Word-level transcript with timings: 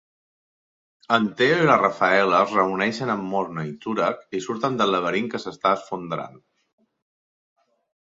En 1.17 1.27
Theo 1.41 1.59
i 1.65 1.67
la 1.71 1.75
Raphaella 1.81 2.39
es 2.47 2.55
reuneixen 2.57 3.13
amb 3.17 3.29
Morna 3.35 3.67
i 3.73 3.77
Turag 3.87 4.27
i 4.39 4.43
surten 4.49 4.83
del 4.83 4.95
laberint 4.99 5.33
que 5.37 5.45
s"està 5.45 5.79
esfondrant. 5.81 6.45